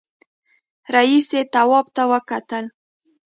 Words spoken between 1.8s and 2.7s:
ته وکتل.